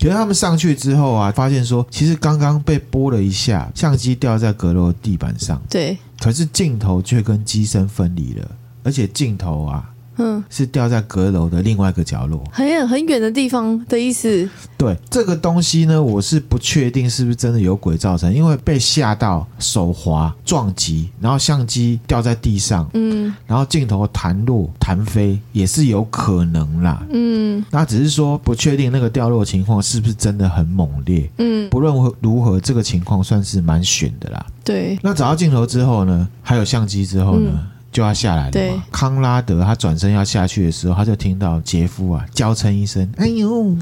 [0.00, 8.50] 可是他们上去之后啊，发现说，其实刚刚被拨了一下，相机掉在阁楼的地板上，对，可是镜头却跟机身分离了。
[8.82, 14.48] 而且镜头啊，嗯，是掉在阁楼的另外一个角落，很远很远的地方的意思。
[14.76, 34.44] 对，这个东西呢，我是不确定是不是真的有鬼造成，因为被吓到手滑撞击，然后相机掉在地上，嗯，然后镜头弹落弹飞也是有可能啦，嗯，那只是说不确定那个掉落情况是不是真的很猛烈，嗯，不论如何，这个情况算是蛮悬的啦。
[34.64, 37.50] 对，那找到镜头之后呢，还有相机之后呢？
[37.54, 38.50] 嗯就要下来了嘛。
[38.52, 43.76] 对，康拉德他转身要下去的时候，他就听到杰夫啊娇嗔一声：“哎呦，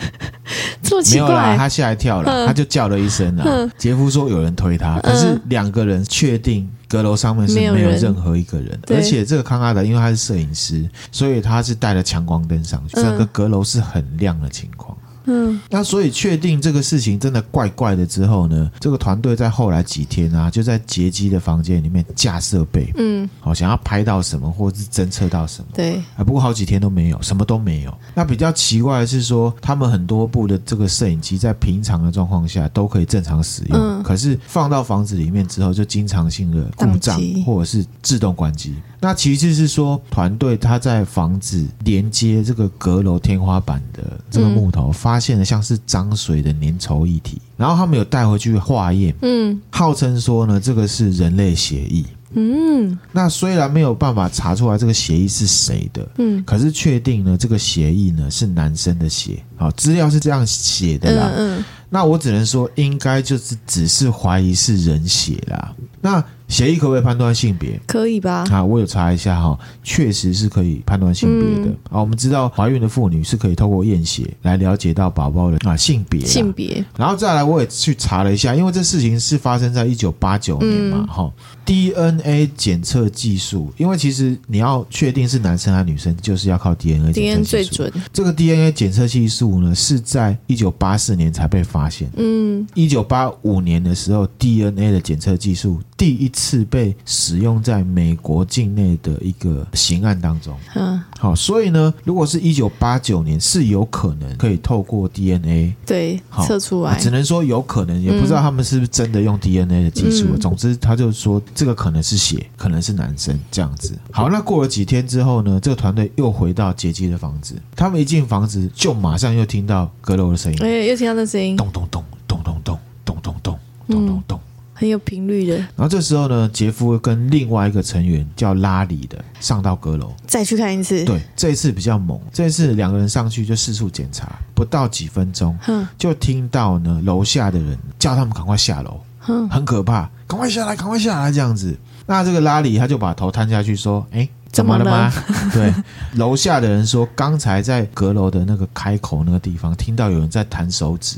[0.82, 3.44] 这么奇怪。”没有啦，他吓一跳了，他就叫了一声啊。
[3.76, 14.96] 杰夫说有人推他，可是两个人确定阁楼上面是没有任何一个人，而且这个康拉德因为他是摄影师，所以他是带了强光灯上去，整个阁楼是很亮的情况。
[15.26, 27.94] 嗯，那所以确定这个事情真的怪怪的之后呢，这个团队在后来几天啊，就在杰基的房间里面架设备，嗯，好想要拍到什么或者是侦测到什么，对，啊，不过好几天都没有，什么都没有。
[28.14, 38.74] 那比较奇怪的是说，他们很多部的这个摄影机在平常的状况下都可以正常使用，嗯，可是放到房子里面之后就经常性的故障或者是自动关机。
[39.04, 66.24] 那其实是说，团队他在房子连接这个阁楼天花板的这个木头，发现了像是脏水的粘稠液体，然后他们有带回去化验，嗯，号称说呢，这个是人类血液，嗯，那虽然没有办法查出来这个血液是谁的，嗯，可是确定呢，这个血液呢是男生的血，好，资料是这样写的啦，嗯，那我只能说，应该就是只是怀疑是人血啦，那。
[66.54, 67.80] 血液可不可以判断性别？
[67.84, 68.44] 可以吧？
[68.48, 71.70] 啊，我有查一下哈，确实是可以判断性别的。
[71.90, 76.24] 啊、嗯，我们知道怀孕的妇女是可以透过验血来了解到宝宝的啊性别。
[76.24, 76.84] 性别。
[76.96, 81.53] 然后再来，我也去查了一下，因为这事情是发生在一九八九年嘛，哈、嗯。
[81.64, 87.70] DNA 检测技术，因为其实你要确定是男生还是女生，就是要靠 DNA 检测技术。
[87.70, 87.92] DNA 最准。
[88.12, 92.10] 这个 DNA 检测技术呢，是在一九八四年才被发现。
[92.16, 92.66] 嗯。
[92.74, 96.64] 一九八五年的时候，DNA 的检测技术第一次。
[96.74, 100.56] 被使用在美国境内的一个刑案当中。
[100.74, 110.26] 嗯，好，所以呢，如果是一九八九年，是有可能可以透过 DNA 对测出来，只能说有可能，也不知道他们是不是真的用 DNA 的技术。
[110.32, 113.96] 嗯、总之，他就说这个可能是血，可能是男生这样子。
[114.10, 122.82] 好，那过了几天之后呢，这个团队又回到杰基的房子，他们一进房子就马上又听到阁楼的声音，哎，又听到那声音，咚咚咚咚咚咚
[123.22, 124.40] 咚咚咚咚咚咚。
[124.76, 125.56] 很有频率的。
[125.56, 131.04] 然后这时候呢，杰夫跟另外一个成员叫拉里的上到阁楼，再去看一次。
[131.04, 132.20] 对，这一次比较猛。
[132.32, 139.13] 这一次两个人上去就四处检查，不到几分钟，哼就听到呢楼下的人叫他们赶快下楼，哼
[139.50, 141.76] 很可怕，赶快下来，赶快下来这样子。
[142.06, 145.12] 那这个拉里他就把头探下去说：“哎，怎么了吗？”了
[145.52, 145.72] 对，
[146.14, 151.16] 楼下的人说，刚才在阁楼的那个开口那个地方听到有人在弹手指。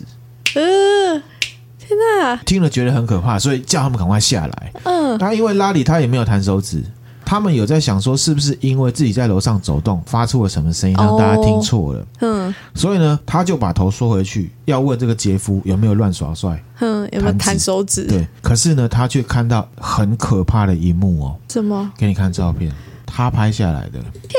[0.55, 1.23] 呃
[1.79, 1.91] 天
[2.21, 2.37] 哪！
[2.45, 4.73] 听了觉得很可怕，所以叫他们赶快下来。
[4.85, 6.83] 嗯，那因为拉里他也没有弹手指，
[7.27, 12.07] 他们有在想说是不是因为自己在楼上走动发出了什么声音让大家听错了。
[12.21, 18.05] 嗯，所以呢，他就把头缩回去，要问这个杰夫有没有乱耍帅，嗯，有没有弹手指？
[18.05, 21.37] 对，可是呢，他却看到很可怕的一幕哦。
[21.49, 21.91] 什么？
[21.99, 22.73] 给你看照片，
[23.05, 23.99] 他拍下来的。
[24.01, 24.39] 天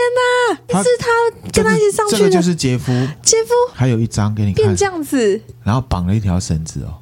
[0.72, 0.82] 哪！
[0.82, 2.92] 是他跟他一起上去的，这个就是杰夫。
[3.22, 6.96] 杰夫还有一张给你看，变这样子，然后绑了一条绳子哦。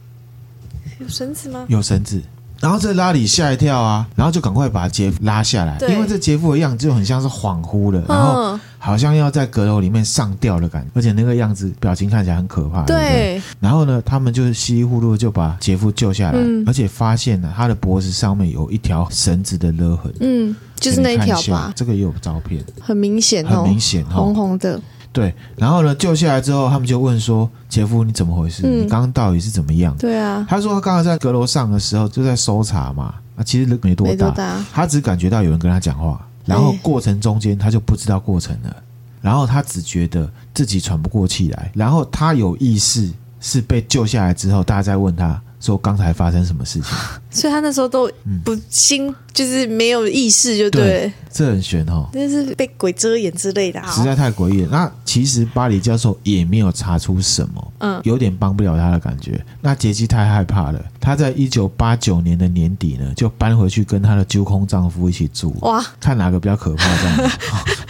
[1.00, 1.66] 有绳子吗？
[1.68, 2.22] 有绳子，
[2.62, 12.84] 然后这拉里吓一跳啊，然后就赶快把杰夫拉下来，因为这杰夫的样子就很像是恍惚的，然后好像要在阁楼里面上吊的感觉，而且那个样子表情看起来很可怕。
[12.84, 13.42] 对，对，对。
[13.60, 20.14] 然后呢，他们就是稀里糊涂就把杰夫救下来，嗯、而且发现了他的脖子上面有一条绳子的勒痕。
[20.20, 21.74] 嗯，就是那一条吧。
[21.76, 24.80] 这个也有照片，很明显，很明显，红红的。
[25.12, 28.64] 对，然后呢，救下来之后，他们就问说：“杰夫，你怎么回事？
[28.66, 38.76] 嗯、你刚刚到底是怎么样？”对啊，他说他刚刚在阁楼上的时候就在搜查嘛，啊，其实没多大，没多大，他只感觉到有人跟他讲话，然后过程中间他就不知道过程了，
[39.22, 45.42] 然后他只觉得自己喘不过气来，然后他有意识是被救下来之后，大家在问他。
[45.58, 46.96] 说刚才发生什么事情？
[47.36, 48.10] 所以他那时候都
[48.44, 51.14] 不心，嗯、就是没有意识，就对，对。
[51.36, 54.70] 这很玄哦，那是被鬼遮眼之类的，实在太诡异了。
[54.72, 59.44] 那其实巴里教授也没有查出什么，嗯，有点帮不了他的感觉。
[59.60, 65.54] 那杰基太害怕了，他在一九八九年的年底呢，就搬回去跟他的揪空丈夫一起住。
[65.60, 67.32] 哇，看哪个比较可怕这样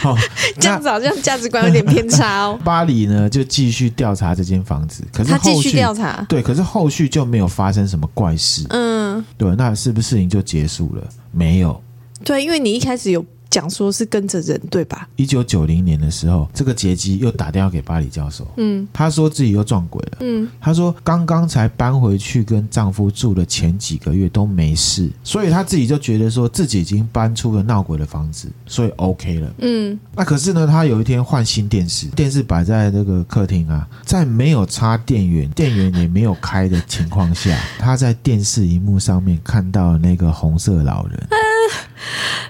[0.60, 2.60] 这样子好像价值观有点偏差哦。
[2.66, 8.66] 巴里呢就继续调查这间房子，可是他继续调查，对，可是后续就没有发生什么怪事。
[8.70, 8.95] 嗯，
[9.38, 11.08] 对，那是不是事情就结束了？
[11.32, 11.82] 没有。
[12.24, 13.26] 对，因为你一开始有。
[13.56, 15.08] 讲说是跟着人对吧？
[15.16, 41.28] 一九九零年的时候，这个杰基又打电话给巴里教授，嗯，他说自己又撞鬼了，嗯，他说刚刚才搬回去跟丈夫住的前几个月都没事，所以他自己就觉得说自己已经搬出了闹鬼的房子，所以 OK 了，嗯，那可是呢，他有一天换新电视，电视摆在那个客厅啊，在没有插电源、电源也没有开的情况下， 他在电视荧幕上面看到了那个红色老人。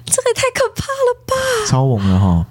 [0.05, 0.74] 这个太可！
[1.65, 2.45] 超猛的哈！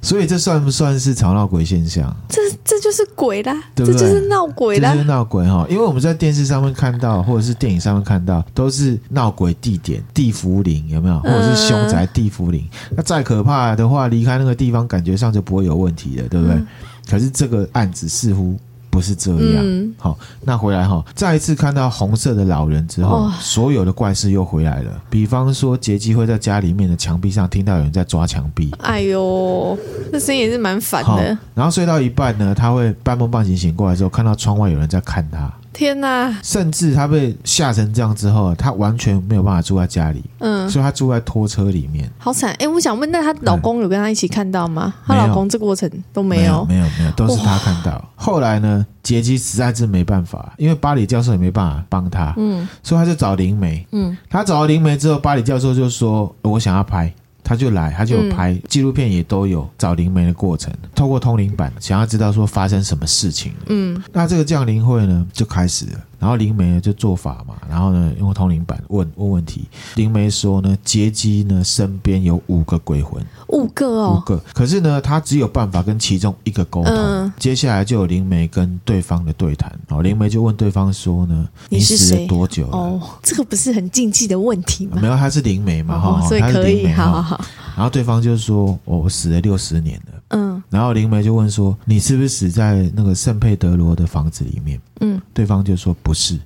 [0.00, 2.14] 所以这算不算是吵闹鬼现象？
[2.28, 5.66] 这这就是鬼啦，对对这就是闹鬼啦，这就是闹鬼哈！
[5.70, 11.18] 因为我们在电视上面看到，或者是电影上面看到，都是闹鬼地点地府灵，有没有？
[11.20, 12.68] 或者是凶宅地府灵？
[12.96, 16.56] 那再可怕的话，离开那个地方，感觉上就不会有问题了，对不对？
[16.56, 16.66] 嗯、
[17.08, 18.58] 可是这个案子似乎。
[18.94, 25.02] 不是这样，好、嗯，那回来哈，再一次看到红色的老人之后，哦、所有的怪事又回来了。
[25.10, 29.76] 比方说，杰基会在家里面的墙壁上听到有人在抓墙壁，哎呦，
[30.12, 31.36] 这声音也是蛮烦的。
[31.56, 35.52] 然后睡到一半呢，他会半梦半醒醒过来之后，看到窗外有人在看他。
[35.74, 36.34] 天哪！
[36.42, 42.50] 甚至他被吓成这样之后，他完全没有办法住在家里，嗯，所以他住在拖车里面，好惨！
[42.52, 44.94] 哎、欸，我想问，那她老公有跟她一起看到吗？
[45.04, 48.02] 她、嗯、老公这过程都没有，没有，没有，都是她看到。
[48.14, 57.12] 后来呢，杰基实在是没办法，因为巴里教授也没办法帮他，嗯，所以他就找灵媒，嗯，他找到灵媒之后，巴里教授就说：“我想要拍。”
[57.44, 63.52] 他就来，他就拍纪录片，也都有找灵媒的过程，透过通灵板想要知道说发生什么事情。
[63.66, 66.00] 嗯，那这个降临会呢就开始了。
[66.24, 69.68] 然后灵媒呢就做法嘛，然后呢用通灵板问问问题。
[69.94, 74.42] 灵媒说呢，杰基呢身边有五个鬼魂，五个哦，五个。
[74.54, 76.94] 可是呢，他只有办法跟其中一个沟通。
[76.94, 79.70] 嗯、接下来就有灵媒跟对方的对谈。
[79.86, 82.74] 然后灵媒就问对方说呢，你死了多久了？
[82.74, 84.96] 哦，这个不是很禁忌的问题吗？
[85.02, 87.44] 没有，他是灵媒嘛，哈、哦，所以可以，好好好。
[87.76, 90.13] 然后对方就说，哦、我死了六十年了。
[90.34, 90.62] 嗯。
[90.70, 94.80] 然后灵媒就问说，你是不是死在那个圣佩德罗的房子里面？
[95.00, 95.20] 嗯。
[95.32, 96.38] 对方就说不是。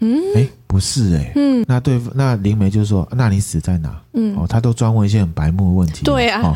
[0.00, 3.98] 嗯，哎，不是哎，嗯，那对，那灵媒就说，那你死在哪？
[4.12, 6.54] 嗯，哦，他都专问一些很白目的问题，对啊，哦，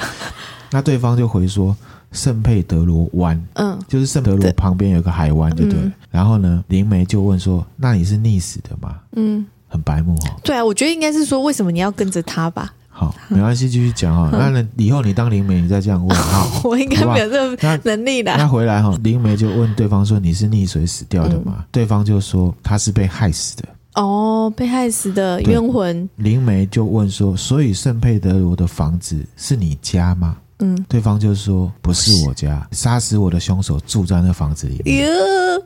[0.70, 1.74] 那对方就回说
[2.12, 5.80] 圣佩德罗湾，嗯，就是圣德罗旁边有个海湾，对不对？
[5.80, 8.96] 嗯，然后呢，灵媒就问说，那你是溺死的吗？
[9.16, 10.36] 嗯，很白目哦。
[10.44, 12.74] 对啊，我觉得应该是说，为什么你要跟着他吧？
[13.00, 14.28] 好，没关系，继续讲哈。
[14.50, 16.46] 那以后你当灵媒，你再这样问哈。
[16.62, 18.36] 我应该没有这个能力的。
[18.36, 23.64] 那回来哈，灵媒就问对方说：“你是溺水死掉的吗？”嗯、对方就说：“他是被害死的。”
[23.96, 26.06] 哦，被害死的冤魂。
[26.16, 35.08] 灵媒就问说：“所以圣佩德罗的房子是你家吗？”嗯，对方就说不是我家，杀死我的凶手住在那房子里面。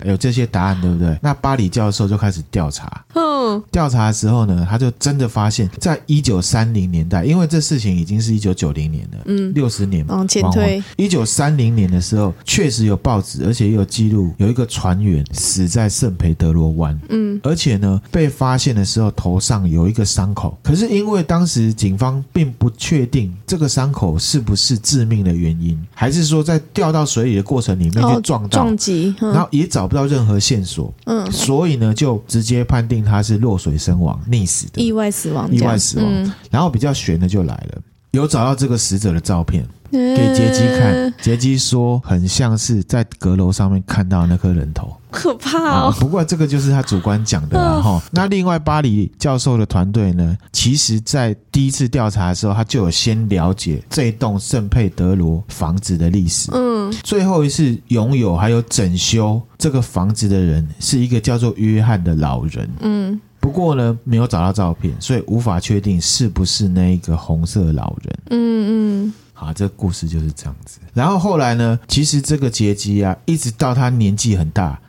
[0.04, 1.16] 有这些答案，对不对？
[1.22, 3.04] 那巴里教授就开始调查。
[3.14, 16.98] 嗯，调查的时候呢，他就真的发现，在一九三零年代，因为这事情已经是一九九零年了，嗯，六十年往前推，一九三零年的时候，确实有报纸，而且也有记录，有一个船员死在圣培德罗湾。
[17.10, 24.78] 嗯，而且呢，被发现的时候头上有一个伤口，可是因为当时警方并不确定这个伤口是不是。
[24.84, 34.82] 致命的原因，还是说在掉到水里的过程里面就撞到撞击，然后也找不到任何线索，嗯，所以呢就直接判定他是落水身亡、溺死的。
[34.82, 36.32] 意外死亡、意外死亡。
[36.50, 45.86] 然后比较悬的就来了，有找到这个死者的照片，给杰基看，杰基说很像是在阁楼上面看到那颗人头，可怕哦。
[45.86, 48.02] 啊、不过这个就是他主观讲的啦哈、哦。
[48.10, 56.50] 那另外巴黎教授的团队呢，其实在第一次调查的时候，他就有先了解这栋圣佩德罗房子的历史。
[56.52, 62.68] 嗯，最后一次拥有还有整修这个房子的人是一个叫做约翰的老人。
[62.80, 63.20] 嗯。
[63.40, 68.18] 不过呢，没有找到照片，所以无法确定是不是那个红色老人。
[68.30, 70.78] 嗯嗯，好，这个故事就是这样子。
[70.94, 74.80] 然后后来呢，其实这个杰基啊，一直到他年纪很大，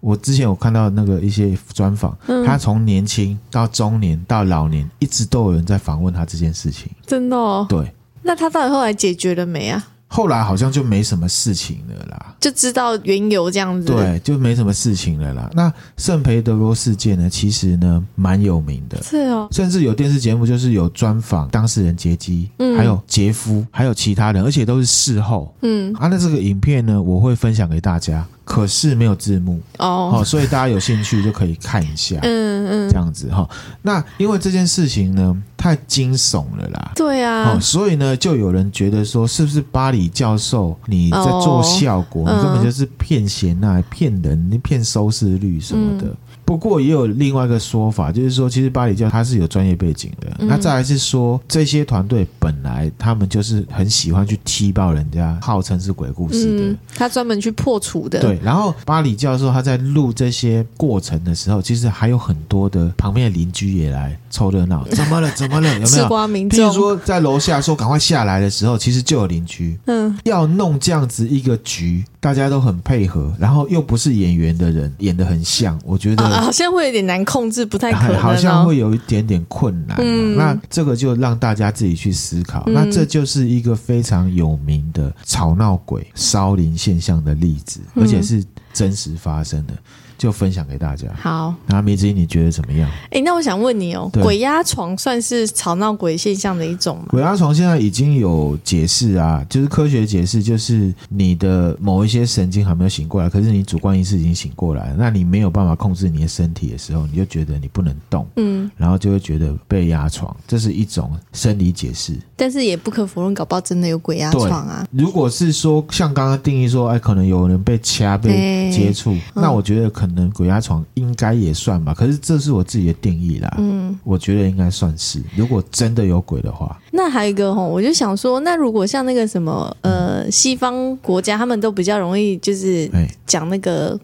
[0.00, 6.88] 我之前有看到那个一些专访，嗯、他从年轻到中年到老年，一直都有人在访问他这件事情。
[7.06, 7.66] 真的哦？
[7.68, 7.92] 对。
[8.22, 9.82] 那他到底后来解决了没啊？
[10.10, 13.86] 后来好像就没什么事情了啦，就知道缘由这样子。
[13.86, 15.50] 对，就没什么事情了啦。
[15.52, 19.46] 那圣培德罗事件呢，其实呢蛮有名的，是哦。
[19.52, 25.92] 甚至有电视节目就是有专访当事人杰基，嗯，还有杰夫，还有其他人，而且都是事后，嗯。
[25.94, 28.26] 啊，那这个影片呢，我会分享给大家。
[28.48, 29.60] 可是没有字幕。
[29.76, 33.46] 哦，好，所以大家有兴趣就可以看一下，嗯嗯，这样子哈。
[33.82, 46.06] 那因为这件事情呢太惊悚了啦，对啊，所以呢就有人觉得说，是不是巴里教授你在做效果，你根本就是骗钱啊，骗人，你骗收视率什么的。
[46.48, 50.28] 不过也有另外一个说法，就是说，其实巴里教他是有专业背景的。
[50.38, 58.18] 嗯、那再来是说，这些团队本来他们就是很喜欢去踢爆人家号称是鬼故事的，嗯、他专门去破除的。
[58.20, 64.82] 对，然后巴里教授他在录这些过程的时候，其实还有很多的旁边的邻居也来凑热闹。
[64.88, 65.30] 怎么了？
[65.32, 65.68] 怎么了？
[65.74, 66.06] 有没有？
[66.48, 76.24] 譬如说在楼下说赶快下来的时候，其实就有邻居，嗯，要弄这样子一个局，大家都很配合，然后又不是演员的人演得很像，我觉得。
[76.24, 78.20] 啊好像会有点难控制，不太可能，哦。
[78.20, 80.02] 好像会有一点点困难，哦。
[80.04, 82.64] 嗯，那这个就让大家自己去思考。
[82.66, 89.74] 嗯，那这就是一个非常有名的吵闹鬼烧灵现象的例子，而且是真实发生的。
[90.18, 91.06] 就分享给大家。
[91.14, 92.90] 好，那梅子英你觉得怎么样？
[93.04, 97.06] 哎、欸，那我想问你哦，鬼压床算是吵闹鬼现象的一种吗？
[97.10, 112.16] 鬼压床现在已经有解释啊，就是科学解释，就是你的某一些神经还没有醒过来，可是你主观意识已经醒过来了，那你没有办法控制你的身体的时候，你就觉得你不能动，嗯，然后就会觉得被压床，这是一种生理解释。
[112.36, 114.86] 但是也不可否认，搞不好真的有鬼压床啊。
[114.90, 120.18] 如果是说像刚刚定义说，哎，可能有人被掐、被接触，欸、那我觉得可能。
[120.18, 123.54] 可能鬼压床应该也算吧，可是这是我自己的定义啦。
[123.58, 125.22] 嗯，我觉得应该算是。
[125.36, 132.90] 如果真的有鬼的话，那还有一个吼，我就想说，那如果像那个什么呃，西方国家他们都比较容易就是
[133.26, 133.96] 讲那个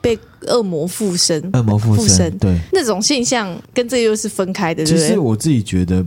[0.00, 4.84] 被恶魔附身、恶魔附身，对那种现象，跟这又是分开的。
[4.84, 5.06] 对不对？
[5.06, 6.04] 其实我自己觉得。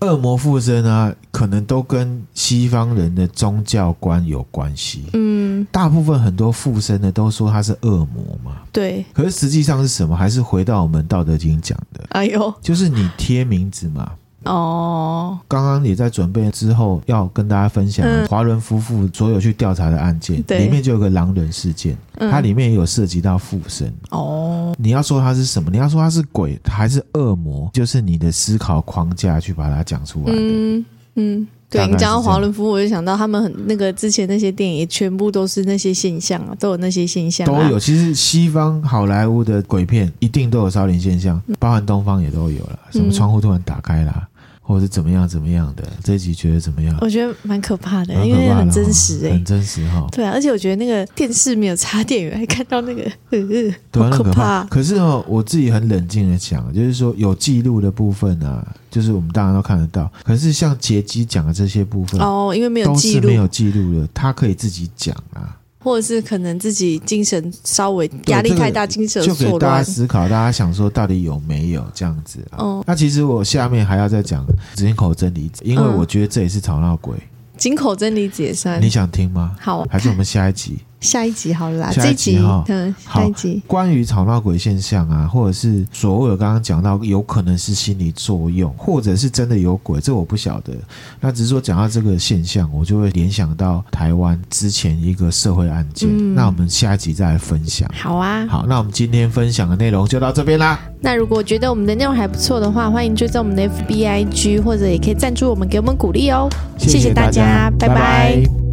[0.00, 5.04] 恶魔附身啊，可能都跟西方人的宗教观有关系。
[5.14, 8.56] 嗯，大部分很多附身的都说他是恶魔嘛。
[8.72, 9.04] 对。
[9.12, 10.16] 可是实际上是什么？
[10.16, 12.04] 还是回到我们《道德经》讲的。
[12.10, 14.12] 哎呦，就是你贴名字嘛。
[14.44, 23.92] 哦，刚刚也在准备之后要跟大家分享华伦夫妇所有去调查的案件，里面就有个狼人事件，它里面也有涉及到附身。
[24.10, 25.68] 哦，你要说它是什么？
[25.68, 27.68] 你要说它是鬼还是恶魔？
[27.72, 30.38] 就是你的思考框架去把它讲出来的。
[30.40, 30.84] 嗯
[31.16, 37.78] 嗯，对，你讲到华伦夫妇，我就想到他们很那个之前那些电影，全部都是那些现象啊，都有那些现象，都有。
[37.78, 44.28] 其实西方好莱坞的鬼片一定都有烧灵现象，包含东方也都有了，什么窗户突然打开啦。
[44.66, 46.98] 或者是怎么样怎么样的这一集觉得怎么样？
[47.00, 50.04] 我觉得蛮可怕的，因为很真实哎、欸，很真实哈。
[50.10, 53.38] 对啊，而且我觉得那个电视没有插电源，还看到那个，呃、
[53.92, 54.64] 对、啊，好可怕。
[54.64, 60.10] 可是哦，我自己很冷静的讲，就是说有记录的部分啊，就是我们大家都看得到。
[60.24, 65.56] 可是像杰基讲的这些部分哦，因为没有记录，都是没有记录的，他可以自己讲啊。
[65.86, 72.58] 或者是可能自己精神稍微压力太大，精神就给大家思考，大家想说到底有没有这样子啊？
[72.58, 77.16] 哦，那其实我下面还要再讲井口真理子，因为我觉得这也是吵闹鬼。
[77.56, 79.54] 井口真理子也算，你想听吗？
[79.60, 80.78] 好，还是我们下一集？
[81.06, 90.74] 下一集好了啦，下一集哈，嗯，下一集关于吵闹鬼现象啊，或者是所谓刚刚讲到有可能是心理作用，或者是真的有鬼，这我不晓得。
[91.20, 96.08] 那只是说讲到这个现象，我就会联想到台湾之前一个社会案件。
[96.12, 97.88] 嗯、那我们下一集再来分享。
[97.94, 100.78] 好啊，好，那我们今天分享的内容就到这边啦。
[101.00, 106.48] 那如果觉得我们的内容还不错的话，欢迎追踪我们的 FBIG，或者也可以赞助我们，给我们鼓励哦。
[106.78, 107.94] 谢谢大家，谢谢大家拜拜。
[107.94, 108.65] 拜拜。